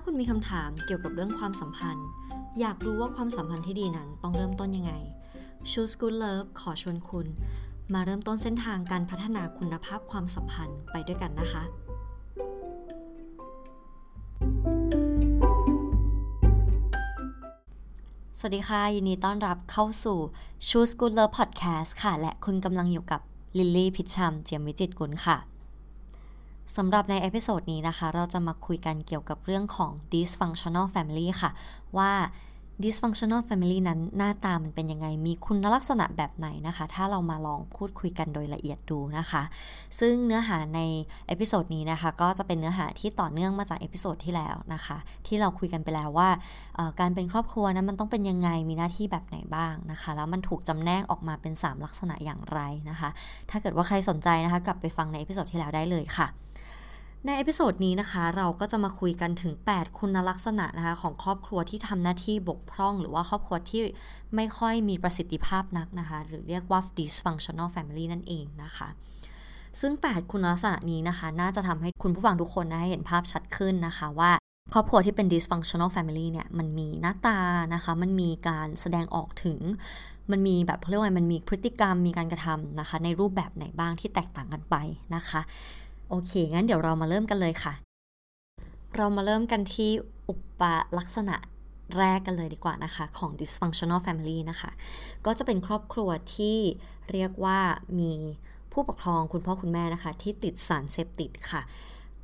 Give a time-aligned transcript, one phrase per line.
[0.00, 2.06] ถ้าคุณมีคำถามเกี่ยวกับเรื่องความสัมพันธ์
[2.60, 4.92] อยากรู้ว่าความสัมพันธ์ที่ดีนั้นต้องเริ่มต้นยังไง
[5.70, 7.26] Choose Good Love ขอชวนคุณ
[7.94, 11.62] มาเริ่มต้นเส้นทางการพัฒนาคุณภาพความสัมพันธ์ไปด้วยกันนะคะ
[18.38, 20.18] สวัสดีค่ะ ยินดีต้อนรับเข้าสู่
[20.68, 23.20] Choose Good Love Podcast ค่ะ และคุณกำลังอยู่กับ
[23.58, 25.36] ลิลลี่พิชชัมเจียมวิจิตกุลค่ะ
[26.76, 31.50] สำหรับใน episode นี้นะคะ เราจะมาคุยกันเกี่ยวกับเรื่องของ dysfunctional family ค่ะ
[31.96, 32.10] ว่า
[32.84, 39.42] dysfunctional family นั้นหน้าตามันเป็นยังไง มีคุณลักษณะแบบไหนนะคะ ถ้าเรามาลองพูดคุยกันโดยละเอียดดูนะคะ
[40.00, 40.80] ซึ่งเนื้อหาใน
[41.28, 46.28] episode นี้นะคะ ก็จะเป็นเนื้อหาที่ต่อเนื่องมาจาก episode ที่แล้วนะคะ ที่เราคุยกันไปแล้วว่า
[47.00, 53.10] การเป็นครอบครัวนั้นมันต้องเป็นยังไง มีหน้าที่แบบไหนบ้างนะคะ แล้วมันถูกจำแนกออกมาเป็น 3 ลักษณะอย่างไรนะคะ
[53.50, 56.28] ถ้าเกิดว่าใครสนใจนะคะ กลับไปฟังใน episode ที่แล้วได้เลยค่ะ
[57.26, 63.80] ใน episode นี้นะคะเราก็จะมาคุยกันถึง 8 คุณลักษณะนะคะของครอบครัวที่ทำหน้าที่บกพร่อง หรือว่าครอบครัวที่
[64.34, 68.88] ไม่ค่อยมีประสิทธิภาพนักนะคะ หรือเรียกว่า dysfunctional family นั่นเองนะคะ
[69.80, 74.30] ซึ่ง 8 คุณลักษณะนี้นะคะ น่าจะทำให้คุณผู้ฟังทุกคนนะเห็นภาพชัดขึ้นนะคะว่า
[74.74, 77.38] ครอบครัวที่เป็น dysfunctional family เนี่ย มันมีหน้าตา
[77.74, 79.58] นะคะ มันมีการแสดงออกถึง
[80.30, 84.76] มันมีแบบเรียกว่ามันมีพฤติกรรม มีการกระทำนะคะ ในรูปแบบไหนบ้างที่แตกต่างกันไป
[85.14, 85.40] นะคะ
[86.10, 87.72] โอเค งั้นเดี๋ยวเรามาเริ่มกันเลยค่ะ
[88.96, 89.90] เรามาเริ่มกันที่
[90.28, 90.62] อุป
[90.98, 91.36] ลักษณะ
[91.98, 94.70] แรกกันเลยดีกว่านะคะ ของ dysfunctional family นะคะ
[95.26, 96.58] ก็จะเป็นครอบครัวที่
[97.10, 97.58] เรียกว่า
[97.98, 98.12] มี
[98.72, 101.62] ผู้ปกครองคุณพ่อคุณแม่นะคะ ที่ติดสารเสพติดค่ะ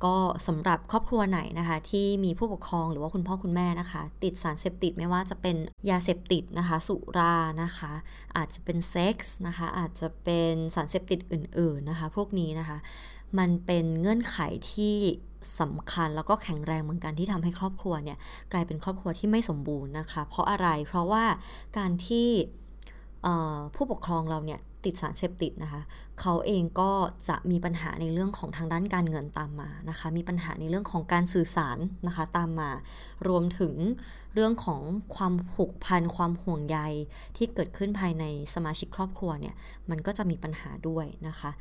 [0.05, 0.15] ก็
[0.47, 5.57] สำหรับครอบครัวไหนนะคะ ที่มีผู้ปกครองหรือว่าคุณพ่อคุณแม่นะคะ ติดสารเสพติดไม่ว่าจะเป็น
[5.89, 7.91] ยาเสพติดนะคะ สุรานะคะ
[8.37, 12.77] อาจจะเป็นเซ็กส์นะคะ อาจจะเป็นสารเสพติดอื่น ๆนะคะ พวกนี้นะคะ
[13.37, 14.37] มันเป็นเงื่อนไข
[14.71, 14.95] ที่
[15.61, 18.17] สำคัญแล้วก็แข็งแรงเหมือนกันที่ทำให้ครอบครัวเนี่ย
[18.53, 21.25] กลายเป็นครอบครัวที่ไม่สมบูรณ์นะคะ เพราะอะไรเพราะว่า
[21.77, 22.29] การที่
[23.75, 25.81] ผู้ปกครองเราเนี่ยติดสารเสพติดนะคะ
[26.19, 26.91] เขาเองก็
[27.29, 31.77] จะมีปัญหาในเรื่องของทางด้านการเงินตามมานะคะมีปัญหาในเรื่องของการสื่อสาร
[32.07, 32.69] นะคะตามมา
[33.27, 33.73] รวมถึง
[34.33, 34.81] เรื่องของ
[35.15, 36.79] ความผูกพันความห่วงใย
[37.37, 38.23] ที่เกิดขึ้นภายใน
[38.55, 39.55] สมาชิกครอบครัวเนี่ย
[39.89, 41.51] มันก็จะมีปัญหาด้วยนะคะ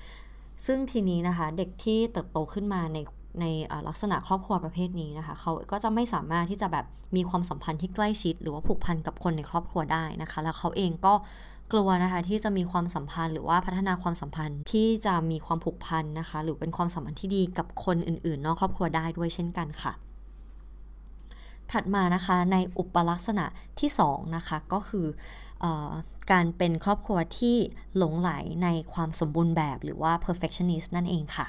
[0.67, 2.99] ซึ่งทีนี้นะคะเด็กที่เติบโตขึ้นมาใน
[3.41, 3.45] ใน
[3.89, 6.87] ลักษณะครอบครัวประเภทนี้นะคะ เขาก็จะไม่สามารถที่จะแบบ
[7.17, 11.15] มีความสัมพันธ์ที่ใกล้ชิด หรือว่าผูกพันกับคนในครอบครัวได้นะคะ แล้วเขาเองก็
[11.73, 19.93] กลัวนะคะที่จะมีความสัมพันธ์หรือว่าพัฒนาความสัมพันธ์ที่จะมีความผูกพันนะคะ หรือเป็นความสัมพันธ์ที่ดีกับคนอื่น ๆ นอกครอบครัวได้ด้วยเช่นกันค่ะ
[21.73, 23.45] ถัดมานะคะในอุปลักษณะ
[23.81, 25.07] ที่2นะคะก็คือ
[26.31, 27.57] การเป็นครอบครัวที่
[27.97, 28.31] หลงไหล
[28.63, 31.47] ในความสมบูรณ์แบบหรือว่า perfectionist นั่นเองค่ะ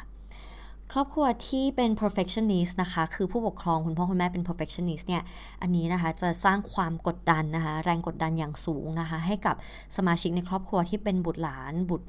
[0.93, 5.23] ครอบครัวที่เป็น perfectionist นะคะ คือผู้ปกครองคุณพ่อคุณแม่เป็น perfectionist เนี่ย
[5.61, 9.55] อันนี้นะคะจะสร้างความกดดันนะคะ แรงกดดันอย่างสูงนะคะ ให้กับ
[9.97, 12.07] สมาชิกในครอบครัวที่เป็นบุตรหลานบุตร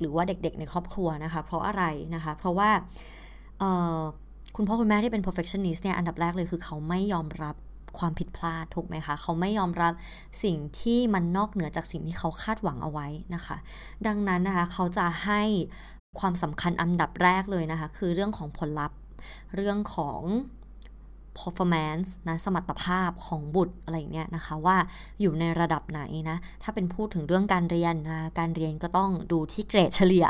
[0.00, 1.84] หรือว่าเด็กๆ ในครอบครัวนะคะ เพราะอะไร
[2.14, 2.70] นะคะ เพราะว่า
[4.56, 7.56] คุณพ่อคุณแม่ที่เป็น perfectionist เนี่ย อันดับแรกเลยคือเขาไม่ยอมรับ
[7.98, 9.92] ความผิดพลาดถูกไหมคะ เขาไม่ยอมรับ
[10.44, 13.56] สิ่งที่มันนอกเหนือจากสิ่งที่เขาคาดหวังเอาไว้นะคะ
[14.06, 15.42] ดังนั้นนะคะเขาจะให้
[16.18, 18.98] ความสำคัญอันดับแรกเลยนะคะ คือเรื่องของผลลัพธ์
[19.56, 20.20] เรื่องของ
[21.38, 24.76] performance นะสมรรถภาพของบุตรอะไรเนี้ยนะคะ ว่า
[25.20, 30.26] อยู่ในระดับไหนนะ ถ้าเป็นพูดถึงเรื่องการเรียนนะการเรียนก็ต้องดูที่เกรดเฉลี่ย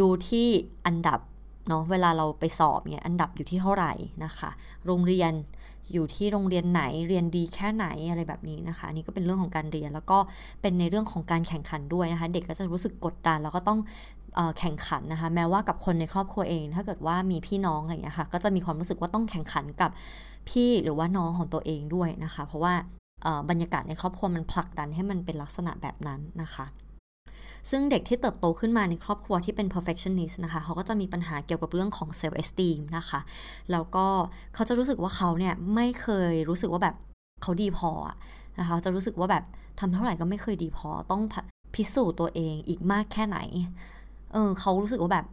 [0.00, 0.48] ดูที่
[0.86, 1.20] อันดับ
[1.68, 3.92] เนาะเวลาเราไปสอบเนี่ยอันดับอยู่ที่เท่าไหร่
[4.24, 4.50] นะคะ
[4.86, 5.32] โรงเรียน
[5.92, 10.18] อยู่ที่โรงเรียนไหนเรียนดีแค่ไหนอะไรแบบนี้นะคะนี่ก็เป็นเรื่องของการเรียน แล้วก็
[10.62, 13.78] เป็นในเรื่องของการแข่งขันด้วยนะคะ เด็กก็จะรู้สึกกดดันแล้วก็ต้อง
[14.58, 19.90] แข่งขันนะคะ แม้ว่ากับคนในครอบครัวเอง ถ้าเกิดว่ามีพี่น้องอะไรอย่างเงี้ยค่ะ ก็จะมีความรู้สึกว่าต้องแข่งขันกับ
[20.48, 22.74] พี่หรือว่าน้องของตัวเองด้วยนะคะ เพราะว่า
[23.50, 26.66] บรรยากาศในครอบครัวมันผลักดันให้มันเป็นลักษณะแบบนั้นนะคะ
[27.70, 33.20] ซึ่งเด็กที่เติบโตขึ้นมาในครอบครัวที่เป็น perfectionist นะคะเขาก็จะมีปัญหาเกี่ยวกับเรื่องของ self esteem นะคะ
[33.72, 34.06] แล้วก็
[34.54, 36.96] เขาจะรู้สึกว่าเขาเนี่ยไม่เคยรู้สึกว่าแบบ
[37.42, 37.90] เขาดีพอ
[38.58, 39.44] นะคะจะรู้สึกว่าแบบ
[39.80, 41.22] ทำเท่าไหร่ก็ไม่เคยดีพอต้อง
[41.74, 43.38] พิสูจน์ตัวเองอีกมากแค่ไหน
[44.32, 45.26] เออเขารู้สึกว่าแบบ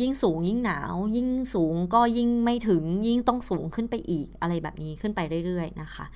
[0.00, 6.06] ยิ่งสูงยิ่งหนาว ยิ่งสูงก็ยิ่งไม่ถึงยิ่งต้องสูงขึ้นไปอีกอะไรแบบนี้ขึ้นไปเรื่อย ๆ นะคะ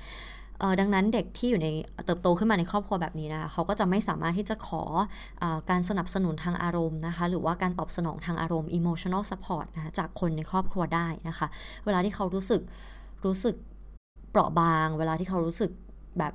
[0.80, 1.68] ดังนั้นเด็กที่อยู่ใน
[2.06, 4.82] เติบโตขึ้นมาในครอบครัวแบบนี้นะคะเขาก็จะไม่สามารถที่จะขอ
[5.42, 11.46] อการสนับสนุนทางอารมณ์นะคะหรือว่าการตอบสนองทางอารมณ์ emotional support นะคะจากคนในครอบครัวได้นะคะ
[11.84, 12.60] เวลาที่เขารู้สึก
[13.24, 13.56] รู้สึก
[14.30, 15.70] เปราะบาง เวลาที่เขารู้สึก
[16.18, 16.32] แบบ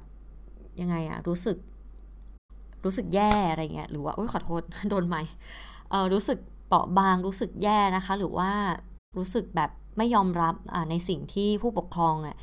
[0.81, 1.57] ยังไงอะรู้สึก
[2.85, 5.17] รู้สึกแย่อะไรเงี้ยหรือว่าโอ้ยขอโทษโดนไหม
[6.13, 8.51] รู้สึกเปราะบางรู้สึกแย่นะคะ หรือว่า
[9.17, 10.55] รู้สึกแบบไม่ยอมรับ
[10.89, 12.37] ในสิ่งที่ผู้ปกครองเนี่ย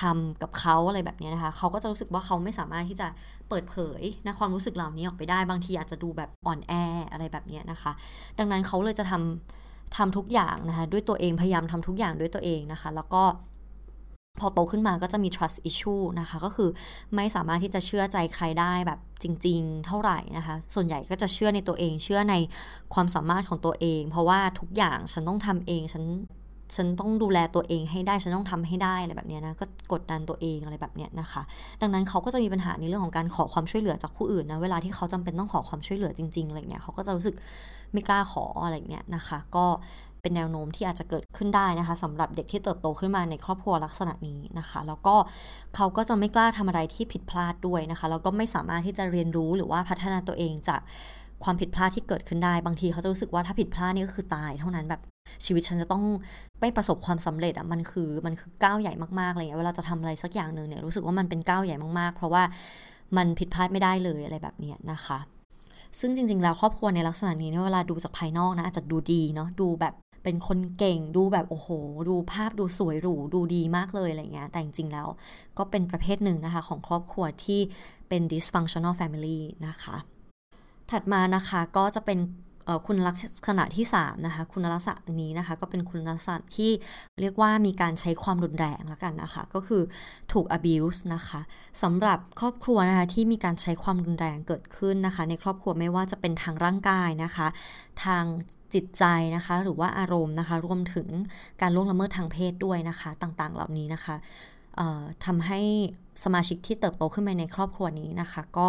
[0.00, 3.08] ทำกับเขาอะไรแบบนี้นะคะ เขาก็จะรู้สึกว่าเขาไม่สามารถที่จะ
[3.48, 6.72] เปิดเผยนะความรู้สึกเหล่านี้ออกไปได้ บางทีอาจจะดูแบบอ่อนแอ
[7.12, 7.92] อะไรแบบนี้นะคะ
[8.38, 13.24] ดังนั้นเขาเลยจะทำทำทุกอย่างนะคะด้วยตัวเองพยายามทำทุกอย่างด้วยตัวเองนะคะ แล้วก็
[14.40, 16.70] พอโตขึ้นมาก็จะมี trust issue นะคะ ก็คือ
[17.16, 22.34] ไม่สามารถที่จะเชื่อใจใครได้แบบจริง ๆ เท่าไหร่นะคะ ส่วนใหญ่ก็จะเชื่อในตัวเอง เชื่อใน
[22.94, 26.04] ความสามารถของตัวเอง เพราะว่าทุกอย่างฉันต้องทำเอง ฉัน
[26.76, 31.42] ฉันต้องดูแลตัวเองให้ได้ ฉันต้องทำให้ได้อะไรแบบนี้นะก็กดดันตัวเองอะไรแบบนี้นะคะ
[31.80, 37.34] ดังนั้นเขาก็จะมีปัญหาในเรื่องของการขอความช่วยเหลือจากผู้อื่นนะเวลาที่เขาจำเป็นต้องขอความช่วยเหลือจริงๆอะไรเงี้ยเขาก็จะรู้สึก
[37.92, 39.66] ไม่กล้าขออะไรเงี้ยนะคะ ก็
[40.22, 45.14] เป็นแนวโน้มที่อาจจะเกิดขึ้นได้นะคะสำหรับเด็กที่เติบโตขึ้นมาในครอบครัวลักษณะนี้นะคะ แล้วก็
[45.76, 50.80] เขาก็จะไม่กล้าทำอะไรที่ผิดพลาดด้วยนะคะแล้วก็ไม่สามารถที่จะเรียนรู้หรือว่าพัฒนาตัวเองจาก
[51.44, 55.00] ความผิดพลาดที่เกิดขึ้นได้ บางทีเขาจะรู้สึกว่าถ้าผิดพลาดนี่ก็คือตายเท่านั้นแบบ
[55.44, 56.04] ชีวิตฉันจะต้อง
[56.60, 62.42] ไม่ประสบความสำเร็จอะมันคือมันคือก้าวใหญ่มากๆอะไรเงี้ยเวลาจะทำอะไรสักอย่างหนึ่งเนี่ยรู้สึกว่ามันเป็นก้าวใหญ่มากๆ เพราะว่า
[63.16, 65.18] มันผิดพลาดไม่ได้เลยอะไรแบบนี้นะคะ
[66.00, 69.94] ซึ่งจริง ๆ แล้วครอบครัวในลักษณะนี้เนี่ยเวลาดูจากภายนอกนะอาจจะดูดีเนาะดูแบบ
[70.24, 71.68] เป็นคนเก่งดูแบบโอ้โห
[72.08, 75.06] ดูภาพดูสวยหรูดูดีมากเลยอะไรเงี้ยแต่จริงๆแล้ว
[75.58, 77.60] ก็เป็นประเภทหนึ่งนะคะของครอบครัวที่
[78.08, 79.96] เป็น dysfunctional family นะคะ
[80.90, 82.18] ถัดมานะคะก็จะเป็น
[82.86, 83.16] คุณลัก
[83.48, 86.70] ษณะที่3นะคะคุณลักษณะนี้นะคะก็เป็นคุณลักษณะที่
[87.20, 89.82] เรียกว่ามีการใช้ความรุนแรงแล้วกันนะคะ ก็คือ
[90.32, 91.40] ถูก abuse นะคะ
[91.82, 97.46] สำหรับครอบครัวนะคะที่มีการใช้ความรุนแรงเกิดขึ้นนะคะ ในครอบครัวไม่ว่าจะเป็นทางร่างกายนะคะ
[98.04, 98.24] ทาง
[98.74, 99.04] จิตใจ
[99.36, 101.08] นะคะ หรือว่าอารมณ์นะคะ รวมถึง
[101.60, 104.16] การล่วงละเมิดทางเพศด้วยนะคะ ต่างๆ เหล่านี้นะคะ
[105.24, 105.60] ทำให้
[106.24, 108.66] สมาชิกที่เติบโตขึ้นมาในครอบครัวนี้นะคะ ก็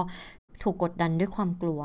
[0.64, 1.82] ถูกกดดันด้วยความกลัว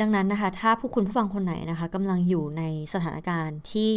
[0.00, 2.62] ดังนั้นนะคะถ้าผู้คุณผู้ฟังคนไหนนะคะกำลังอยู่ใน
[2.94, 3.92] สถานการณ์ที่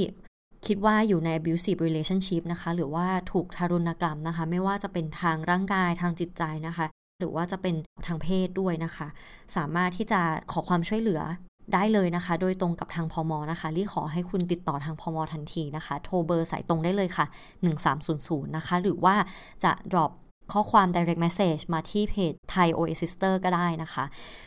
[0.68, 6.86] คิดว่าอยู่ใน abusive relationship นะคะ หรือว่าถูกทารุณกรรมนะคะ ไม่ว่าจะเป็นทางร่างกายทางจิตใจนะคะ
[7.20, 7.76] หรือว่าจะเป็น
[8.06, 9.08] ทางเพศด้วยนะคะ
[9.56, 10.22] สามารถที่จะ
[10.52, 11.22] ขอความช่วยเหลือ
[11.74, 17.26] ได้เลยนะคะ โดยตรงกับทางพมนะคะรีขอให้คุณติดต่อทางพมทันทีนะคะ โทรเบอร์สายตรงได้เลยค่ะ
[17.92, 19.16] 1300 นะคะ หรือว่า
[19.64, 20.12] จะ drop
[20.52, 24.04] ข้อความ direct message มาที่เพจ Thai OA Sister ก็ได้นะคะ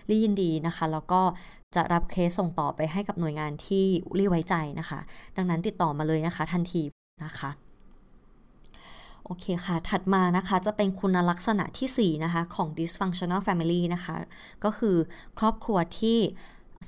[0.08, 1.22] รียินดีนะคะ แล้วก็
[1.74, 3.84] จะรับเคสส่งต่อไปให้กับหน่วยงานที่
[4.18, 5.00] รีไว้ใจนะคะ
[5.36, 6.82] ดังนั้นติดต่อมาเลยนะคะทันที
[7.24, 7.50] นะคะ
[9.24, 14.16] โอเคค่ะ ถัดมานะคะจะเป็นคุณลักษณะที่ 4 นะคะ ของ dysfunctional family นะคะ
[14.64, 14.96] ก็คือ
[15.38, 16.18] ครอบครัวที่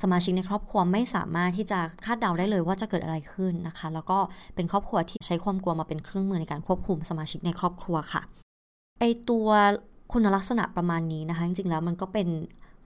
[0.03, 4.19] สมาชิกในครอบครัวไม่สามารถที่จะคาดเดาได้เลยว่าจะเกิดอะไรขึ้นนะคะ แล้วก็
[4.55, 8.23] เป็นครอบครัวที่ใช้ความกลัวมาเป็นเครื่องมือในการควบคุมสมาชิกในครอบครัวค่ะ
[8.99, 9.49] ไอตัว
[10.13, 12.29] คุณลักษณะประมาณนี้นะคะ จริงๆแล้วมันก็เป็น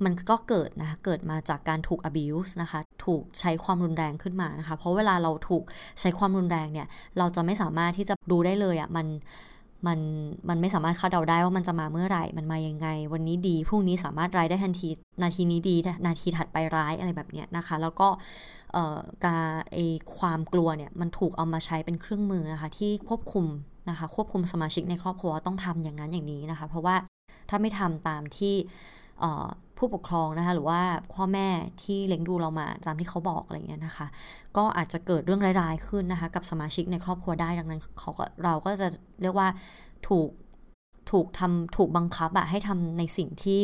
[0.04, 5.64] มันก็เกิดนะคะเกิดมาจากการถูก abuse นะคะ ถูกใช้ความรุนแรงขึ้นมานะคะ เพราะเวลาเราถูก
[6.00, 6.86] ใช้ความรุนแรงเนี่ย
[7.18, 9.06] เราจะไม่สามารถที่จะดูได้เลยอะ่ะ มัน
[9.86, 9.98] มัน
[10.48, 14.88] มันไม่สามารถคาดเดาได้ว่ามันจะมาเมื่อไหร่ มันมายังไง วันนี้ดี พรุ่งนี้สามารถร้ายได้ทันที
[15.22, 15.76] นาทีนี้ดี
[16.06, 18.08] นาทีถัดไปร้ายอะไรแบบเนี้ยนะคะ แล้วก็
[19.24, 19.78] การไอ
[20.16, 23.46] ความกลัวเนี่ย มันถูกเอามาใช้เป็นเครื่องมือนะคะที่ควบคุม
[23.88, 26.96] นะคะควบคุมสมาชิกในครอบครัวต้องทำอย่างนั้นอย่างนี้นะคะ เพราะว่า
[27.48, 28.54] ถ้าไม่ทำตามที่
[29.78, 30.80] ผู้ปกครองนะคะหรือว่า
[31.14, 31.48] พ่อแม่
[31.82, 34.06] ที่เลี้ยงดูเรามาตามที่เขาบอกอะไรเงี้ยนะคะ
[34.56, 38.88] ก็อาจจะเกิดเรื่องร้ายๆขึ้นนะคะ กับสมาชิกในครอบครัวได้ดังนั้นเขาก็เราก็จะ
[39.22, 39.48] เรียกว่า
[40.08, 40.28] ถูก
[41.10, 43.60] ถูกทำถูกบังคับอะให้ทำในสิ่งที่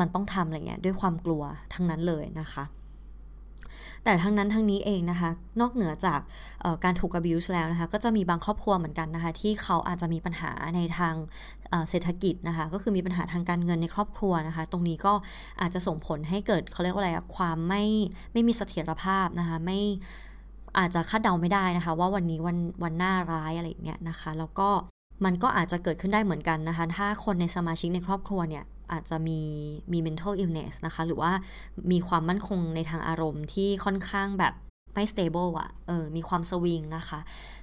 [0.00, 1.42] มันต้องทำอะไรเงี้ยด้วยความกลัว
[1.74, 2.64] ทั้งนั้นเลยนะคะ
[4.04, 5.30] แต่ทั้งนั้นทั้งนี้เองนะคะ
[5.60, 6.20] นอกเหนือจาก
[6.84, 11.14] การถูก abuse แล้วนะคะ ก็จะมีบางครอบครัวเหมือนกันนะคะ ที่เขาอาจจะมีปัญหาในทาง
[11.90, 15.12] เศรษฐกิจนะคะ ก็คือมีปัญหาทางการเงินในครอบครัวนะคะ ตรงนี้ก็
[15.60, 17.84] อาจจะส่งผลให้เกิดเขาเรียกว่าอะไรความไม่
[18.32, 19.78] ไม่มีเสถียรภาพนะคะไม่
[20.78, 24.68] อาจจะคาดเดาไม่ได้นะคะ ว่าวันนี้วันวันหน้าร้ายอะไรอย่างเงี้ยนะคะ แล้วก็
[25.24, 29.40] มันก็อาจจะเกิดขึ้นได้เหมือนกันนะคะ ถ้าคนในสมาชิกในครอบครัวเนี่ย อาจจะมี
[29.92, 31.32] มี mental illness นะคะ หรือว่า
[31.92, 34.54] มีความมั่นคงในทางอารมณ์ที่ค่อนข้างแบบ
[34.94, 37.20] ไม่ stable อะ่ะเออมีความสวิงนะคะ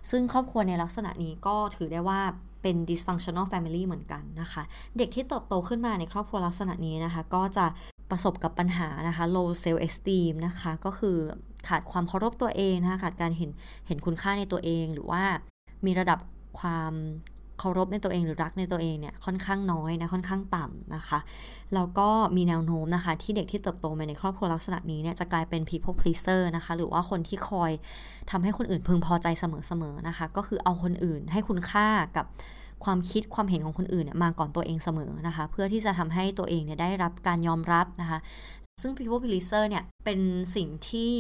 [0.10, 2.22] ซึ่งครอบครัวในลักษณะนี้ก็ถือได้ว่า
[2.62, 4.64] เป็น dysfunctional family เหมือนกันนะคะ
[4.98, 7.66] เด็กที่เติบโตขึ้นมาในครอบครัวลักษณะนี้นะคะ ก็จะ
[8.12, 11.18] ประสบกับปัญหานะคะ low self esteem นะคะ ก็คือ
[11.68, 13.50] ขาดความเคารพตัวเองนะคะ ขาดการเห็น
[13.88, 15.24] เห็นคุณค่าในตัวเอง หรือว่า
[15.86, 16.20] มีระดับ
[16.60, 16.94] ความ
[17.60, 21.20] เคารพในตัวเองหรือรักในตัวเองเนี่ยค่อนข้างน้อยนะค่อนข้างต่ำนะคะ
[21.74, 27.72] แล้วก็มีแนวโน้มนะคะ ที่เด็กที่เติบโตมาในครอบครัวลักษณะนี้เนี่ยจะกลายเป็น people pleaser นะคะ หรือว่าคนที่คอย
[28.32, 31.88] ทำให้คนอื่นพึงพอใจเสมอๆนะคะ ก็คือเอาคนอื่นให้คุณค่า
[32.18, 32.26] กับ
[32.86, 38.20] ความคิดความเห็นของคนอื่นเนี่ยมาก่อนตัวเองเสมอนะคะ เพื่อที่จะทำให้ตัวเองเนี่ยได้รับการยอมรับนะคะ
[38.82, 40.20] ซึ่ง people pleaser เนี่ยเป็น
[40.56, 41.14] สิ่งที่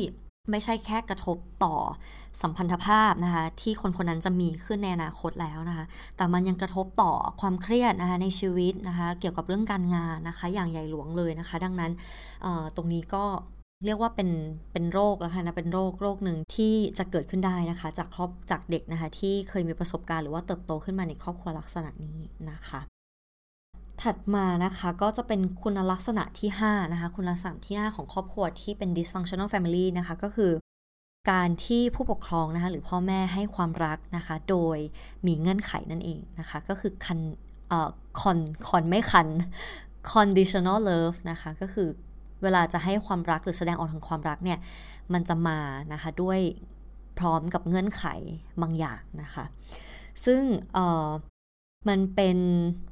[0.51, 1.75] ไม่ใช่แค่กระทบต่อ
[2.41, 5.85] สัมพันธภาพนะคะที่คนคนนั้นจะมีขึ้นในอนาคตแล้วนะคะ
[6.17, 7.11] แต่มันยังกระทบต่อ
[7.41, 11.91] ความเครียดนะคะในชีวิตนะคะเกี่ยวกับเรื่องการงานนะคะ อย่างใหญ่หลวงเลยนะคะ ดังนั้น
[12.75, 13.23] ตรงนี้ก็
[13.85, 14.29] เรียกว่าเป็น
[14.73, 22.19] เป็นโรคแล้วค่ะนะเป็นโรคโรคหนึ่งที่จะเกิดขึ้นได้นะคะ จากครอบจากเด็กนะคะที่เคยมีประสบการณ์หรือว่าเติบโตขึ้นมาในครอบครัวลักษณะนี้
[22.51, 22.81] นะคะ
[24.03, 30.51] ถัดมานะคะก็จะเป็นคุณลักษณะที่5นะคะคุณลักษณะที่ 5 ของครอบครัวที่เป็น dysfunctional family นะคะก็คือ
[31.31, 34.77] การที่ผู้ปกครองนะคะหรือพ่อแม่ให้ความรักนะคะ โดย
[35.25, 37.19] มีเงื่อนไขนั่นเองนะคะ ก็คือคัน
[37.69, 37.89] เอ่อ
[38.21, 39.27] คอนคอนไม่คัน
[40.11, 41.87] conditional love นะคะก็คือ
[42.43, 44.59] เวลาจะให้ความรักหรือแสดงออกถึงความรักเนี่ย
[45.13, 45.59] มันจะมา
[45.93, 46.39] นะคะด้วย
[47.19, 48.05] พร้อมกับเงื่อนไข
[48.61, 49.45] บางอย่างนะคะ
[50.25, 50.41] ซึ่ง
[51.89, 52.38] มันเป็น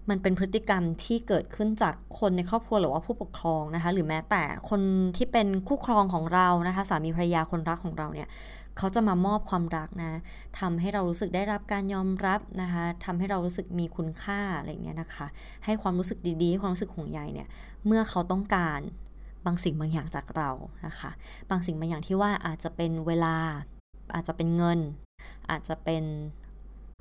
[0.09, 4.81] มันเป็นพฤติกรรมที่เกิดขึ้นจากคนในครอบครัวหรือว่าผู้ปกครองนะคะ หรือแม้แต่คน
[5.17, 8.29] ที่เป็นคู่ครองของเรานะคะ สามีภรรยาคนรักของเราเนี่ย
[8.77, 10.19] เขาจะมามอบความรักนะ
[10.59, 15.27] ทำให้เรารู้สึกได้รับการยอมรับนะคะทำให้เรารู้สึกมีคุณค่าอะไรเงี้ยนะคะ
[15.65, 17.47] ให้ความรู้สึกดีๆให้ความรู้สึกห่วงใยเนี่ย
[17.85, 18.79] เมื่อเขาต้องการ
[19.45, 20.49] บางสิ่งบางอย่างจากเรา
[20.85, 21.11] นะคะ
[21.49, 23.35] บางสิ่งบางอย่างที่ว่าอาจจะเป็นเวลา
[24.13, 24.79] อาจจะเป็นเงิน
[25.49, 26.03] อาจจะเป็น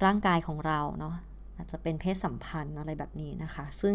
[0.04, 1.14] ร่างกายของเราเนาะ
[1.56, 3.94] อาจจะเป็นเพศสัมพันธ์อะไรแบบนี้นะคะ ซึ่ง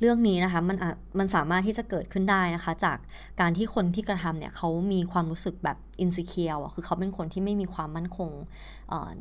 [0.00, 0.76] เรื่องนี้นะคะมัน
[1.18, 2.98] มันสามารถที่จะเกิดขึ้นได้นะคะ จาก
[3.40, 8.30] การที่คนที่กระทำเนี่ยเขามีความรู้สึกแบบอินสิเคียวคือเขาเป็นคนที่ไม่มีความมั่นคง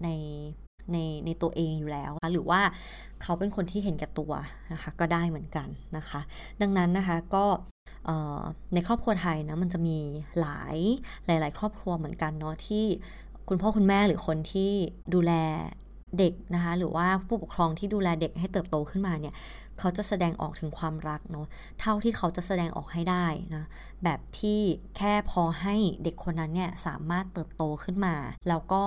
[0.04, 0.10] ใน
[0.92, 2.62] ในในตัวเองอยู่แล้วหรือว่า
[3.22, 4.34] เขาเป็นคนที่เห็นแก่ตัว
[4.74, 6.22] นะคะก็ได้เหมือนกันนะคะ
[6.62, 7.46] ดังนั้นนะคะก็
[8.74, 9.98] ในครอบครัวไทยนะมันจะมี
[10.40, 10.78] หลาย
[11.26, 12.86] หลาย ๆ ครอบครัวเหมือนกันเนาะที่
[13.50, 14.72] คุณพ่อคุณแม่หรือคนที่
[15.14, 15.34] ดูแล
[16.20, 19.36] เด็กนะคะหรือว่าผู้ปกครองที่ดูแลเด็กให้เติบโตขึ้นมาเนี่ย
[19.80, 21.48] เขาจะแสดงออกถึงความรักเนาะ
[21.80, 23.66] เท่าที่เขาจะแสดงออกให้ได้นะ
[24.04, 24.60] แบบที่
[24.98, 28.16] แค่พอให้เด็กคนนั้นเนี่ยสามารถเติบโตขึ้นมา
[28.50, 28.84] แล้วก็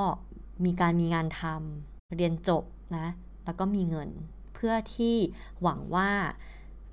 [0.64, 2.64] มีการมีงานทำเรียนจบ
[2.96, 3.06] นะ
[3.44, 4.10] แล้วก็มีเงิน
[4.54, 5.16] เพื่อที่
[5.62, 6.10] หวังว่า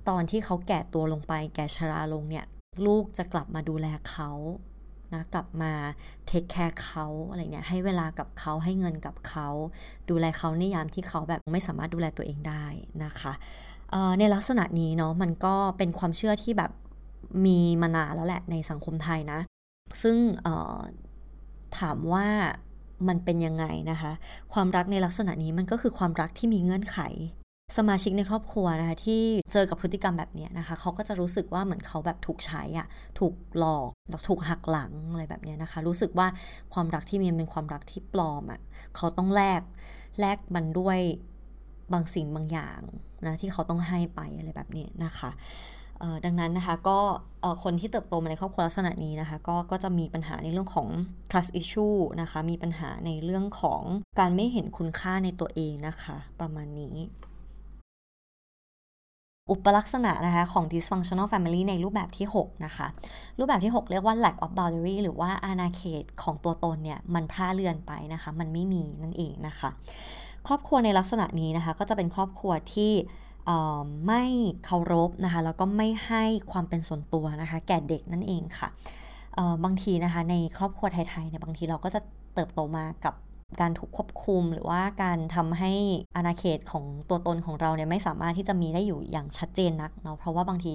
[0.10, 2.46] ตอนที่เขาแก่ตัวลงไปแก่ชราลงเนี่ย
[2.86, 4.30] ลูกจะกลับมาดูแลเขา
[5.14, 5.72] นะกลับมา
[6.28, 9.48] เทคแคร์เขาอะไรเนี่ยให้เวลากับเขาให้เงินกับเขา
[10.10, 12.66] ดูแลเขาในยามที่เขาแบบไม่สามารถดูแลตัวเองได้
[13.04, 13.34] นะคะ
[14.20, 16.72] ในลักษณะนี้เนาะมันก็เป็นความเชื่อที่แบบ
[17.46, 19.40] มีมานานแล้วแหละในสังคมไทยนะ
[20.02, 20.18] ซึ่ง
[21.80, 22.28] ถามว่า
[23.08, 24.12] มันเป็นยังไงนะคะ
[24.54, 26.98] ความรักในลักษณะนี้มันก็คือความรักที่มีเงื่อนไข
[27.78, 32.88] สมาชิกในครอบครัวนะคะที่เจอกับพฤติกรรมแบบนี้นะคะเขาก็จะรู้สึกว่าเหมือนเขาแบบถูกใช้อะ
[33.20, 36.28] ถูกหลอกแล้วถูกหักหลังอะไรแบบนี้นะคะ รู้สึกว่า
[36.74, 38.60] ความรักที่มีเป็นความรักที่ปลอมอะ
[38.96, 39.62] เขาต้องแลก
[40.20, 41.00] แลกมันด้วย
[41.94, 42.82] บางสิ่งบางอย่าง
[43.26, 45.30] นะที่เขาต้องให้ไปอะไรแบบนี้นะคะ
[46.26, 47.00] ดังนั้นนะคะก็
[47.64, 50.90] คนที่เติบโตมาในครอบครัวลักษณะนี้นะคะก็ก็จะมีปัญหาในเรื่องของ
[51.32, 53.82] trust issue นะคะมีปัญหาในเรื่องของ
[54.20, 56.96] การไม่เห็นคุณค่าในตัวเองนะคะ ประมาณนี้
[59.52, 62.88] อุปลักษณะนะคะของ dysfunctional family ในรูปแบบที่ 6 นะคะ
[63.40, 69.70] รูปแบบที่ 6 เรียกว่า lack of boundary หรือว่าอาณาเขตของตัวตนเนี่ย มันพร่าเลือนไปนะคะ มันไม่มีนั่นเองนะคะ
[70.48, 72.92] ครอบครัวในลักษณะนี้นะคะ ก็จะเป็นครอบครัวที่
[74.08, 74.24] ไม่
[74.66, 78.68] เคารพนะคะ แล้วก็ไม่ให้ความเป็นส่วนตัวนะคะ แก่เด็กนั่นเองค่ะ
[79.64, 82.00] บางทีนะคะในครอบครัวไทยๆเนี่ยบางทีเราก็จะ
[82.36, 83.14] เติบโตมากับ
[83.62, 85.74] การถูกควบคุมหรือว่าการทำให้
[86.16, 90.74] อาณาเขตของตัวตนของเราเนี่ยไม่สามารถที่จะมีได้อยู่อย่างชัดเจนนักเนาะเพราะว่าบางที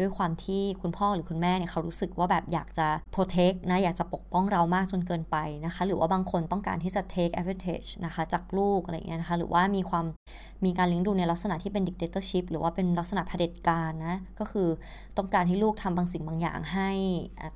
[0.00, 10.04] ด้วยความที่คุณพ่อหรือคุณแม่เนี่ยเขารู้สึกว่าแบบอยากจะ protect นะอยากจะปกป้องเรามากจนเกินไปนะคะ หรือว่าบางคนต้องการที่จะ take advantage นะคะจากลูกอะไรเงี้ยนะคะหรือว่ามีความ
[10.64, 14.68] มีการเลี้ยงดูในลักษณะที่เป็น dictatorship หรือว่าเป็นลักษณะเผด็จการนะก็คือ
[15.16, 16.90] ต้องการให้ลูกทำบางสิ่งบางอย่างให้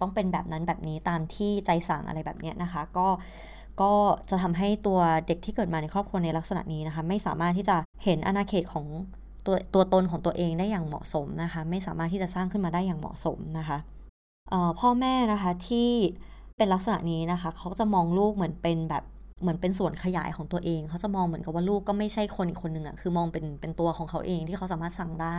[0.01, 3.09] ต้องเป็นแบบนั้นแบบนี้ตามที่ใจสั่งอะไรแบบเนี้ยนะคะ ก็
[3.81, 3.93] ก็
[4.31, 8.87] จะทำให้ตัวเด็กที่เกิดมาในครอบครัวในลักษณะนี้นะคะไม่สามารถที่จะเห็นอาณาเขตของ
[9.47, 13.79] ตัวตัวตนของตัวเองได้อย่างเหมาะสมนะคะไม่สามารถที่จะสร้างขึ้นมาได้อย่างเหมาะสมนะคะ
[14.81, 15.91] พ่อแม่นะคะที่
[16.57, 19.05] เป็นลักษณะนี้นะคะเขาจะมองลูกเหมือนเป็นแบบ
[19.41, 25.39] เหมือนเป็นส่วนขยายของตัวเอง เขาจะมองเหมือนกับว่าลูกก็ไม่ใช่คนอีกคนหนึ่งอะคือมองเป็นเป็นตัวของเขาเองที่เขาสามารถสั่งได้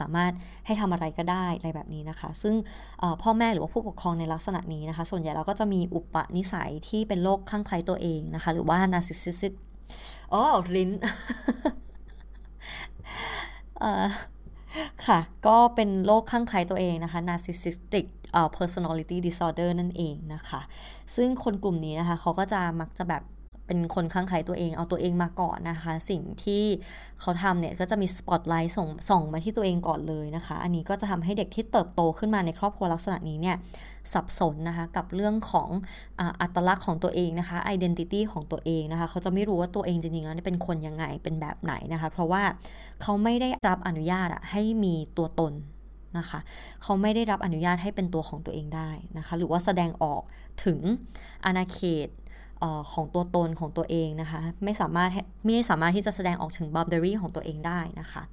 [0.00, 0.32] สามารถ
[0.66, 2.54] ให้ทำอะไรก็ได้อะไรแบบนี้นะคะ ซึ่ง
[3.22, 9.52] พ่อแม่หรือว่าผู้ปกครองในลักษณะนี้นะคะ ส่วนใหญ่เราก็จะมีอุปนิสัยที่เป็นโรคคลั่งไคล้ตัวเองนะคะ หรือว่า narcissism
[10.32, 10.42] อ๋อ
[10.76, 10.90] ลิ้น
[15.06, 18.06] ค่ะ ก็เป็นโรคข้างใครตัวเองนะคะ narcissistic
[18.56, 20.60] personality disorder นั่นเองนะคะ
[21.16, 23.22] ซึ่งคนกลุ่มนี้นะคะ เขาก็จะมักจะแบบ
[23.66, 26.64] เป็นคนข้างใครตัวเองเอาตัวเองมาก่อนนะคะ สิ่งที่
[27.20, 33.56] เขาทำเนี่ยก็จะมีสปอตไลท์ส่งส่องมาที่ตัวเองก่อนเลยนะคะ อันนี้ก็จะทำให้เด็กที่เติบโตขึ้นมาในครอบครัวลักษณะนี้เนี่ย
[34.12, 35.68] สับสนนะคะกับเรื่องของ
[36.40, 42.42] อัตลักษณ์ของตัวเองนะคะ identity ของตัวเองนะคะ เขาจะไม่รู้ว่าตัวเองจริงๆแล้วเป็นคนยังไงเป็นแบบไหนนะคะ เพราะว่า
[43.02, 45.54] เขาไม่ได้รับอนุญาตอะให้มีตัวตน
[46.18, 46.40] นะคะ
[46.82, 50.22] เขาไม่ได้รับอนุญาตให้เป็นตัวของตัวเองได้นะคะ หรือว่าแสดงออก
[50.64, 50.78] ถึง
[51.44, 52.08] อาณาเขต
[52.92, 55.10] ของตัวตนของตัวเองนะคะไม่สามารถ
[55.44, 58.24] ไม่สามารถที่จะแสดงออกถึงบ boundary ของตัวเองได้นะคะ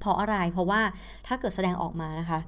[0.00, 0.80] เพราะอะไร เพราะว่า
[1.26, 2.38] ถ้าเกิดแสดงออกมานะคะ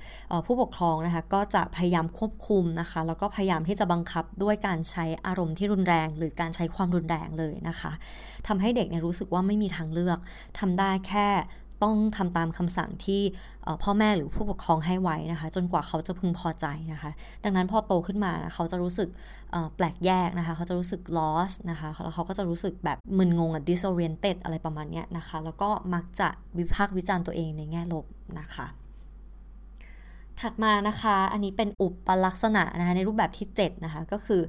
[0.46, 7.92] ผู้ปกครองนะคะก็จะพยายามควบคุมนะคะ แล้วก็พยายามที่จะบังคับด้วยการใช้อารมณ์ที่รุนแรง หรือการใช้ความรุนแรงเลยนะคะ
[8.46, 10.18] ทำให้เด็กเนี่ยรู้สึกว่าไม่มีทางเลือก
[10.58, 11.28] ทำได้แค่
[11.82, 13.22] ต้องทำตามคำสั่งที่
[13.82, 17.10] พ่อแม่หรือผู้ปกครองให้ไว้นะคะ จนกว่าเขาจะพึงพอใจนะคะ
[17.44, 19.08] ดังนั้นพอโตขึ้นมาเขาจะรู้สึก
[19.76, 28.04] แปลกแยกนะคะ เขาจะรู้สึก lost นะคะแล้วเขาก็จะรู้สึกแบบมึนงง disoriented อะไรประมาณนี้นะคะ แล้วก็มักจะวิพากษ์วิจารณ์ตัวเองในแง่ลบ
[28.40, 28.66] นะคะ
[30.40, 34.42] ถัดมานะคะ อันนี้เป็นอุปลักษณะนะคะในรูปแบบที่ 7 นะคะ ก็คือ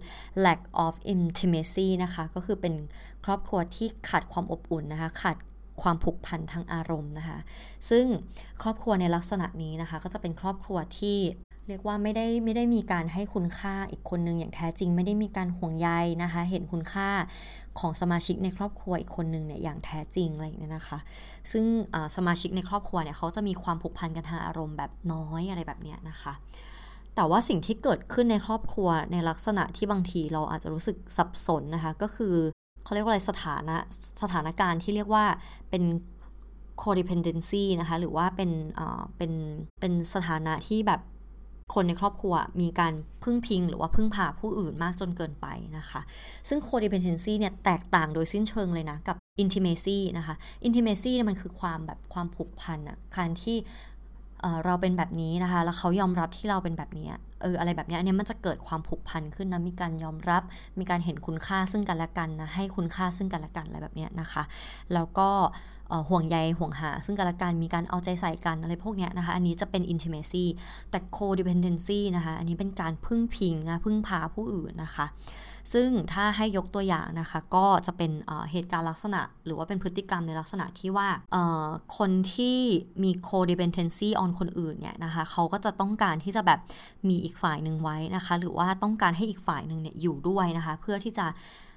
[0.45, 2.73] lack of intimacy นะคะ ก็คือเป็น
[3.25, 5.37] ครอบครัวที่ขาดความอบอุ่นนะคะ ขาด
[5.81, 7.39] ความผูกพันทางอารมณ์นะคะ
[7.89, 8.05] ซึ่ง
[8.61, 11.19] ครอบครัวในลักษณะนี้นะคะ ก็จะเป็นครอบครัวที่
[11.67, 15.89] เรียกว่าไม่ได้ไม่ได้มีการให้คุณค่าอีกคนนึงอย่างแท้จริง ไม่ได้มีการห่วงใย
[16.23, 17.09] นะคะ เห็นคุณค่า
[17.79, 20.99] ของสมาชิกในครอบครัวอีกคนนึงเนี่ยอย่างแท้จริงอะไรอย่างเงี้ยนะคะ
[21.51, 21.65] ซึ่ง
[22.15, 26.33] สมาชิกในครอบครัวเนี่ยเขาจะมีความผูกพันกันทางอารมณ์แบบน้อยอะไรแบบเนี้ยนะคะ
[27.15, 32.35] แต่ว่าสิ่งที่เกิดขึ้นในครอบครัวในลักษณะที่บางทีเราอาจจะรู้สึกสับสนนะคะ ก็คือ
[32.83, 33.77] เขาเรียกว่าอะไรสถานะ
[34.21, 35.25] สถานการณ์ที่เรียกว่า
[35.69, 35.83] เป็น
[36.83, 38.51] codependency นะคะ หรือว่าเป็น
[39.17, 39.33] เป็น
[39.79, 41.01] เป็นสถานะที่แบบ
[41.73, 45.47] คนในครอบครัวมีการพึ่งพิง หรือว่าพึ่งพาผู้อื่นมากจนเกินไป
[45.77, 46.01] นะคะ
[46.49, 50.35] ซึ่ง codependency เนี่ยแตกต่างโดยสิ้นเชิงเลยนะกับ intimacy นะคะ
[50.67, 53.57] intimacy เนี่ยมันคือความแบบความผูกพันอะการที่
[54.65, 57.07] เราเป็นแบบนี้นะคะ แล้วเขายอมรับที่เราเป็นแบบนี้
[57.41, 60.43] เอออะไรแบบนี้อันนี้มันจะเกิดความผูกพันขึ้นนะมีการยอมรับ
[60.79, 64.43] มีการเห็นคุณค่าซึ่งกันและกันนะให้คุณค่าซึ่งกันและกันอะไรแบบนี้นะคะ
[64.93, 65.29] แล้วก็
[66.09, 70.45] ห่วงใยห่วงหา ซึ่งกันและกันมีการเอาใจใส่กันอะไรพวกนี้นะคะอันนี้จะเป็น intimacy
[70.91, 75.05] แต่ codependency นะคะอันนี้เป็นการพึ่งพิงนะพึ่งพาผู้อื่นนะคะ
[75.73, 78.11] ซึ่งถ้าให้ยกตัวอย่างนะคะก็จะเป็น
[78.51, 81.07] เหตุการณ์ลักษณะ หรือว่าเป็นพฤติกรรมในลักษณะที่ว่า
[81.97, 82.57] คนที่
[83.03, 86.59] มี codependency on คนอื่นเนี่ยนะคะเขาก็จะต้องการที่จะแบบ
[87.09, 91.27] มีอีกฝ่ายหนึ่งไว้นะคะ หรือว่าต้องการให้อีกฝ่ายหนึ่งเนี่ยอยู่ด้วยนะคะ เพื่อที่จะ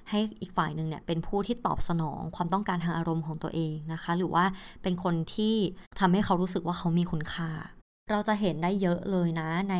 [0.09, 4.45] ให้อีกฝ่ายหนึ่งเนี่ยเป็นผู้ที่ตอบสนองความต้องการทางอารมณ์ของตัวเองนะคะ หรือว่า
[4.83, 5.55] เป็นคนที่
[5.99, 7.49] ทำให้เขารู้สึกว่าเขามีคุณค่า
[8.11, 9.75] เราจะเห็นได้เยอะเลยนะใน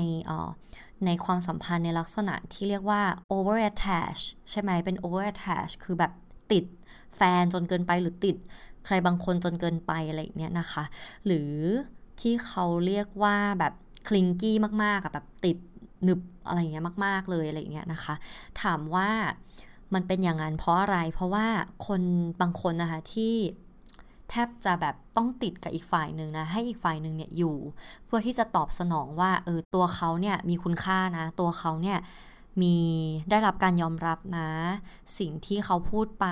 [1.06, 3.02] ในความสัมพันธ์ในลักษณะที่เรียกว่า
[3.36, 6.12] over attach ใช่ไหมเป็น over attach คือแบบ
[6.52, 6.66] ติด
[7.18, 8.38] แฟนจนเกินไปหรือติด
[8.86, 10.84] ใครบางคนจนเกินไปอะไรเนี้ยนะคะ
[11.26, 11.52] หรือ
[12.22, 13.74] ที่เขาเรียกว่าแบบ
[14.08, 15.58] คลิงกี้มากๆแบบติด
[16.04, 18.16] หนึบอะไรเงี้ยมาก ๆเลยอะไรเงี้ยนะคะ
[18.62, 19.10] ถามว่า
[19.94, 21.46] มันเป็นอย่างนั้นเพราะอะไร เพราะว่า
[21.88, 22.02] คน
[22.42, 23.36] บางคนนะคะที่
[24.30, 27.56] แทบจะแบบต้องติดกับอีกฝ่ายหนึ่งนะ ให้อีกฝ่ายหนึ่งเนี่ยอยู่
[28.06, 31.98] เพื่อที่จะตอบสนองว่าเออตัวเขาเนี่ยมีคุณค่านะ ตัวเขาเนี่ย
[32.62, 32.78] มี
[33.30, 34.50] ได้รับการยอมรับนะ
[35.20, 36.28] สิ่งที่เขาพูดไป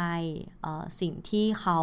[1.02, 1.80] สิ่งที่เขา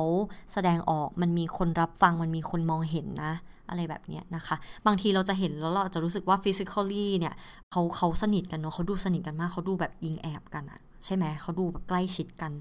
[0.53, 3.35] แสดงออกมันมีคนรับฟังมันมีคนมองเห็นนะ
[3.69, 7.35] อะไรแบบนี้นะคะ บางทีเราจะเห็นแล้วเราจะรู้สึกว่า physically เนี่ย
[7.71, 12.53] เขาเขาสนิทกันเนาะเขาดูสนิทกันมากเขาดูแบบยิงแอบกันอะใช่ไหมเขาดูแบบใกล้ชิดกัน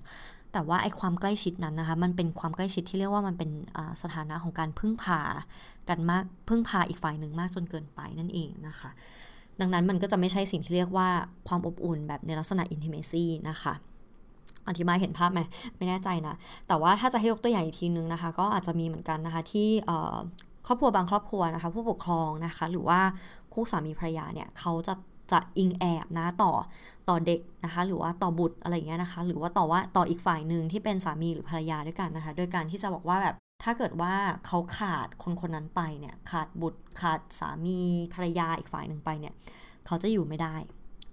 [0.54, 3.50] แต่ว่าไอ้ความใกล้ชิดนั้นนะคะ มันเป็นความใกล้ชิดที่เรียกว่ามันเป็น
[4.02, 5.22] สถานะของการพึ่งพา
[5.90, 8.90] กันมากพึ่งพาอีกฝ่ายหนึ่งมากจนเกินไปนั่นเองนะคะ
[9.62, 11.08] ดังนั้นมันก็จะไม่ใช่สิ่งที่เรียกว่า
[11.48, 13.74] ความอบอุ่นแบบในลักษณะ intimacy นะคะ
[14.68, 15.42] อธิบายเห็นภาพไหม
[15.78, 16.36] ไม่แน่ใจนะ
[16.68, 19.70] แต่ว่าถ้าจะให้ยกตัวอย่างอีกทีนึงนะคะ ก็อาจจะมีเหมือนกันนะคะที่
[20.68, 23.00] ครอบครัวบางครอบครัวนะคะ ผู้ปกครองนะคะ หรือว่า
[23.54, 24.94] คู่สามีภรรยาเนี่ยเขาจะ
[25.32, 26.52] จะอิงแอบนะต่อ
[27.10, 37.80] ต่อเด็กนะคะ หรือว่าต่อบุตรอะไรเงี้ยนะคะ หรือว่าต่อว่าต่ออีกฝ่ายหนึ่งที่เป็นสามีหรือภรรยาด้วยกันนะคะ โดยการที่จะบอกว่าแบบ ถ้าเกิดว่าเขาขาดคนคนนั้นไปเนี่ยขาดบุตรขาดสามี
[38.14, 39.34] ภรรยาอีกฝ่ายหนึ่งไปเนี่ย
[39.86, 40.56] เขาจะอยู่ไม่ได้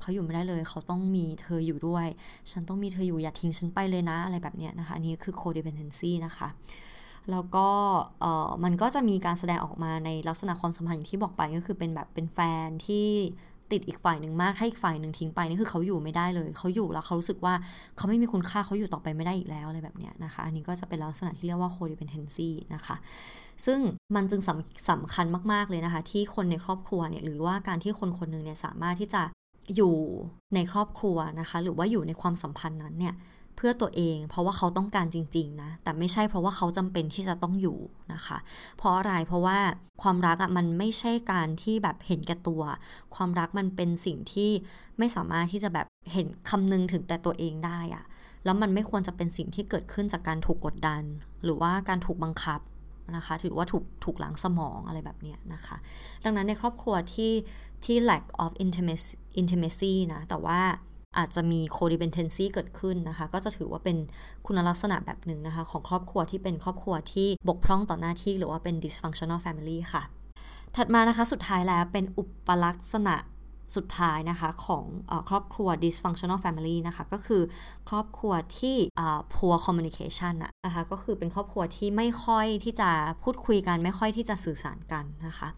[0.00, 2.06] เขาอยู่ไม่ได้เลย เขาต้องมีเธออยู่ด้วย
[2.50, 6.48] ฉันต้องมีเธออยู่อย่าทิ้งฉันไปเลยนะอะไรแบบเนี้ยนะคะอันนี้คือ codependency นะคะ
[7.30, 7.68] แล้วก็
[8.64, 13.09] มันก็จะมีการแสดงออกมาในลักษณะความสัมพันธ์อย่างที่บอกไปก็คือเป็นแบบเป็นแฟนที่
[13.72, 17.55] ติดอีกฝ่ายหนึ่งมาก ถ้าอีกฝ่ายหนึ่งทิ้งไปนี่คือเขาอยู่ไม่ได้เลย เขาอยู่แล้วเขารู้สึกว่า
[17.96, 22.96] เขาไม่มีคุณค่าเขาอยู่ต่อไปไม่ได้อีกแล้วอะไรแบบเนี้ยนะคะ อันนี้ก็จะเป็นลักษณะที่เรียกว่า codependency นะคะ
[23.66, 23.79] ซึ่ง
[24.14, 29.22] มันจึงสำสำคัญมาก ๆ เลยนะคะ ที่คนในครอบครัวเนี่ยหรือว่าการที่คนคนหนึ่งเนี่ยสามารถที่จะ
[29.76, 29.96] อยู่
[30.55, 33.14] ในครอบครัวนะคะ หรือว่าอยู่ในความสัมพันธ์นั้นเนี่ย
[33.56, 37.78] เพื่อตัวเอง เพราะว่าเขาต้องการจริง ๆ นะ แต่ไม่ใช่เพราะว่าเขาจำเป็นที่จะต้องอยู่
[38.12, 38.38] นะคะ
[38.78, 39.58] เพราะอะไร เพราะว่า
[40.02, 42.62] ความรักอะมันไม่ใช่การที่แบบเห็นแก่ตัว
[43.14, 44.50] ความรักมันเป็นสิ่งที่
[44.98, 48.04] ไม่สามารถที่จะแบบเห็นคำนึงถึงแต่ตัวเองได้อะ
[48.44, 51.02] แล้วมันไม่ควรจะเป็นสิ่งที่เกิดขึ้นจากการถูกกดดัน
[51.44, 52.60] หรือว่าการถูกบังคับ
[53.16, 55.76] นะคะถือว่าถูกถูกหลังสมองอะไรแบบเนี้ยนะคะ
[56.24, 57.32] ดังนั้นในครอบครัวที่
[57.84, 60.60] ที่ lack of intimacy intimacy นะ แต่ว่า
[61.18, 63.96] อาจจะมี codependency เกิดขึ้นนะคะ ก็จะถือว่าเป็น
[64.46, 70.02] คุณลักษณะแบบหนึ่งนะคะ ของครอบครัวที่เป็นครอบครัวที่บกพร่องต่อหน้าที่หรือว่าเป็น dysfunctional family ค่ะ
[70.76, 73.14] ถัดมานะคะสุดท้ายแล้วเป็นอุปลักษณะ
[73.76, 77.42] สุดท้ายนะคะของอครอบครัว dysfunctional family นะคะก็คือ
[77.88, 78.76] ครอบครัวที่
[79.35, 80.35] poor communication
[80.66, 82.90] นะคะก็คือเป็นครอบครัวที่ไม่ค่อยที่จะ
[83.22, 85.48] พูดคุยกันไม่ค่อยที่จะสื่อสารกันนะคะ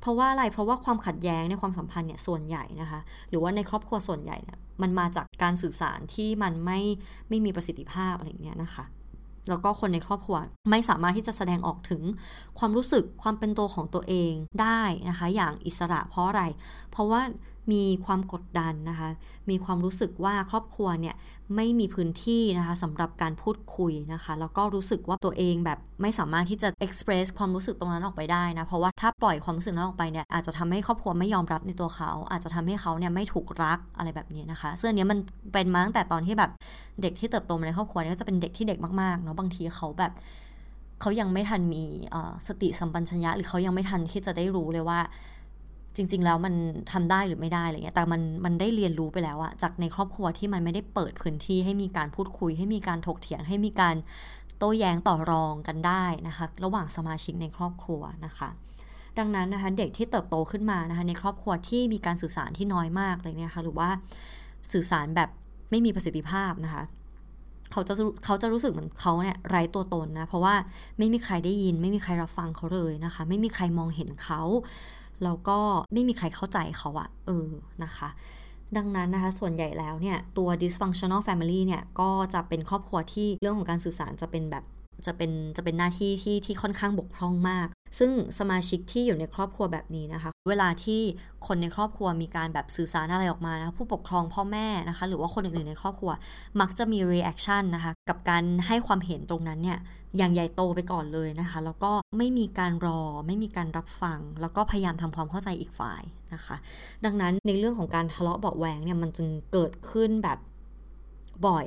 [0.00, 6.80] เพราะว่าอะไรเพราะว่าความขัดแย้งในความสัมพันธ์เนี่ยส่วนใหญ่นะคะหรือว่าในครอบครัวส่วนใหญ่เนี่ยมันมาจากการสื่อสารที่มันไม่
[7.28, 8.84] ไม่มีประสิทธิภาพอะไรเงี้ยนะคะ
[9.48, 10.36] แล้วก็คนในครอบครัว
[10.70, 12.02] ไม่สามารถที่จะแสดงออกถึง
[12.58, 16.42] ความรู้สึกความเป็นตัวของตัวเองได้นะคะ อย่างอิสระเพราะอะไร
[16.90, 17.22] เพราะว่า
[17.72, 19.08] มีความกดดันนะคะ
[19.50, 21.14] มีความรู้สึกว่าครอบครัวเนี่ย
[21.56, 35.18] ไม่มีพื้นที่นะคะสำหรับการพูดคุยนะคะ แล้วก็รู้สึกว่าตัวเองแบบไม่สามารถที่จะ express ความรู้สึกตรงนั้นออกไปได้นะ เพราะว่าถ้าปล่อยความรู้สึกนั้นออกไปเนี่ยอาจจะทำให้ครอบครัวไม่ยอมรับในตัวเขา อาจจะทำให้เขาเนี่ยไม่ถูกรักอะไรแบบนี้นะคะซึ่งอันนี้มัน
[35.52, 36.50] เป็นมาตั้งแต่ตอนที่แบบ
[37.02, 40.12] เด็กที่เติบโตมาในครอบครัวเนี่ก็จะเป็นเด็กที่เด็กมากๆเนาะบางทีเขาแบบ
[41.00, 41.84] เขายังไม่ทันมี
[42.46, 45.00] สติสัมปชัญญะหรือเขายังไม่ทันที่จะได้รู้เลยว่า
[45.96, 46.54] จริง ๆ แล้วมัน
[46.92, 53.96] ทำได้หรือไม่ได้อะไรเงี้ยแต่มันมันได้เรียนรู้ไปแล้วอะจากในครอบครัวที่มันไม่ได้เปิดพื้นที่ให้มีการพูดคุย ให้มีการถกเถียงให้มีการ
[54.58, 58.48] โต้แย้งต่อรองกันได้นะคะ ระหว่างสมาชิกในครอบครัวนะคะ
[59.18, 63.88] ดังนั้นนะคะเด็กที่เติบโตขึ้นมานะคะในครอบครัวที่มีการสื่อสารที่น้อยมากเลยเนี่ยค่ะหรือว่า
[64.72, 65.28] สื่อสารแบบ
[65.70, 66.82] ไม่มีประสิทธิภาพนะคะ
[67.72, 70.54] เขาจะเขาจะรู้สึกเหมือนเขาเนี่ยไร้ตัวตนนะเพราะว่า
[70.98, 74.42] ไม่มีใครได้ยิน ไม่มีใครรับฟังเขาเลยนะคะ ไม่มีใครมองเห็นเขา
[75.24, 75.58] แล้วก็
[75.92, 77.48] ไม่มีใครเข้าใจเขาอะเออ
[77.84, 78.08] นะคะ
[78.76, 84.64] ดังนั้นนะคะส่วนใหญ่แล้วเนี่ยตัว dysfunctional family เนี่ยก็จะเป็นครอบครัวที่เรื่องของการสื่อสารจะเป็นแบบ
[85.06, 91.00] จะเป็นจะเป็นหน้าที่ที่ที่ค่อนข้างบกพร่องมาก ซึ่งสมาชิกที่อยู่ในครอบครัวแบบนี้นะคะ เวลาที่
[91.46, 96.10] คนในครอบครัวมีการแบบสื่อสารอะไรออกมานะผู้ปกครองพ่อแม่นะคะ หรือว่าคนอื่นๆในครอบครัว
[96.60, 99.78] มักจะมี reaction นะคะ กับการให้ความเห็นตรงนั้นเนี่ย
[100.16, 106.02] อย่างใหญ่โตไปก่อนเลยนะคะ แล้วก็ไม่มีการรอ ไม่มีการรับฟัง แล้วก็พยายามทำความเข้าใจอีกฝ่าย
[106.34, 106.56] นะคะ
[107.04, 110.38] ดังนั้นในเรื่องของการทะเลาะเบาแหวงเนี่ยมันจึงเกิดขึ้นแบบ
[111.46, 111.66] บ่อย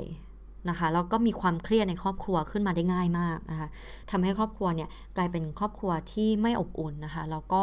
[0.69, 3.67] นะคะแล้วก็มีความเครียดในครอบครัวขึ้นมาได้ง่ายมากนะคะ
[4.11, 7.61] ทำให้ครอบครัวเนี่ยกลายเป็นครอบครัวที่ไม่อบอุ่นนะคะแล้วก็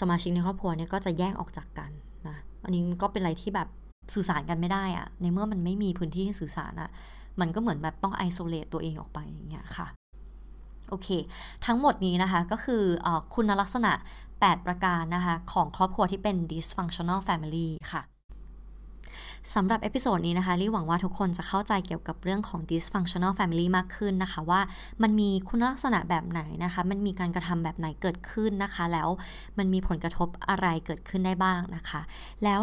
[0.00, 1.90] สมาชิกในครอบครัวเนี่ยก็จะแยกออกจากกัน
[2.28, 3.68] นะอันนี้ก็เป็นอะไรที่แบบ
[4.14, 6.90] สื่อสารกันไม่ได้อะในเมื่อมันไม่มีพื้นที่ให้สื่อสารอะ
[7.40, 9.86] มันก็เหมือนแบบต้อง isolate ตัวเองออกไปอย่างเงี้ยค่ะ
[10.88, 11.08] โอเค
[11.66, 13.92] ทั้งหมดนี้นะคะก็คืออคุณลักษณะ
[14.30, 18.02] 8 ประการนะคะของครอบครัวที่เป็น dysfunctional family ค่ะ
[19.54, 24.60] สำหรับ episode นี้นะคะลี่หวังว่าทุกคนจะเข้าใจเกี่ยวกับเรื่องของ dysfunctional family มากขึ้นนะคะ ว่า
[25.02, 29.08] มันมีคุณลักษณะแบบไหนนะคะ มันมีการกระทำแบบไหนเกิดขึ้นนะคะ แล้ว
[29.58, 32.00] มันมีผลกระทบอะไรเกิดขึ้นได้บ้างนะคะ
[32.44, 32.60] แล้ว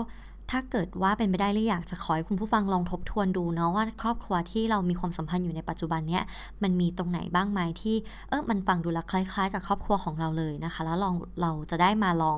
[0.52, 6.24] ถ้าเกิดว่าเป็นไปได้หรืออยากจะขอให้คุณผู้ฟังลองทบทวนดูเนาะว่าครอบครัวที่เรามีความสัมพันธ์อยู่ในปัจจุบันเนี้ย
[6.64, 7.96] มันมีตรงไหนบ้างไหมที่
[8.30, 12.38] เออมันฟังดูล้วคล้ายๆ กับครอบครัวของเราเลยนะคะ แล้วลองเราจะได้มาลอง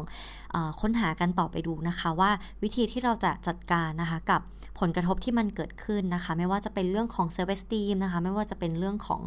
[0.55, 2.31] อค้นหากันต่อไปดูนะคะว่า
[2.63, 4.41] วิธีที่เราจะจัดการนะคะกับ
[4.79, 9.21] ผลกระทบที่มันเกิดขึ้นนะคะ ไม่ว่าจะเป็นเรื่องของเซ l f สตีมนะคะ ไม่ว่าจะเป็นเรื่องของ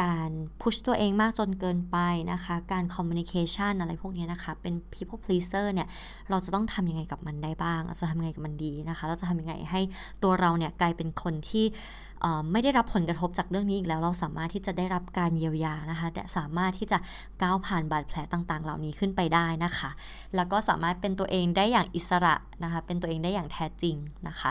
[0.00, 1.98] การพุชตัวเองมากจนเกินไป
[2.32, 5.88] นะคะ การคอมมิวนิเคชันอะไรพวกนี้นะคะ เป็น people pleaser เนี่ย
[6.30, 9.80] เราจะต้องทำยังไงกับมันได้บ้าง เราจะทำยังไงกับมันดีนะคะ เราจะทำยังไงให้
[10.22, 11.64] ตัวเราเนี่ยกลายเป็นคนที่
[12.52, 16.98] ไม่ได้รับผลกระทบจากเรื่องนี้อีกแล้ว เราสามารถที่จะได้รับการเยียวยานะคะสามารถที่จะ
[17.42, 19.90] ก้าวผ่านบาดแผลต่างๆ เหล่านี้ขึ้นไปได้นะคะ
[20.36, 23.96] แล้วก็สามารถเป็นตัวเองได้อย่างอิสระนะคะเป็นตัวเองได้อย่างแท้จริง
[24.28, 24.50] นะคะ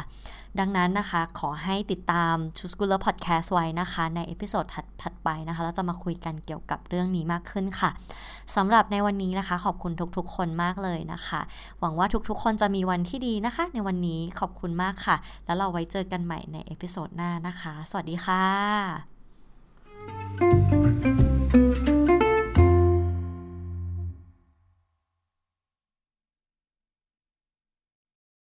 [0.60, 4.04] ดังนั้นนะคะขอให้ติดตาม c h o o s c h o o l e r Podcast ไว้นะคะ
[4.16, 4.66] ใน episode
[5.02, 7.90] ถัดไปนะคะเราจะมาคุยกันเกี่ยวกับเรื่องนี้มากขึ้นค่ะ
[8.56, 11.42] สำหรับในวันนี้นะคะ ขอบคุณทุกๆ คนมากเลยนะคะ
[11.80, 20.79] หวังว่าทุกๆ คนจะมีวันที่ดีนะคะ ในวันนี้ขอบคุณมากค่ะ แล้วเราไว้เจอกันใหม่ใน episode หน้านะคะคะ สวัสดีค่ะ